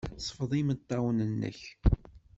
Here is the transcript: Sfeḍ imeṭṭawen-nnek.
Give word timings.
Sfeḍ 0.25 0.51
imeṭṭawen-nnek. 0.59 1.59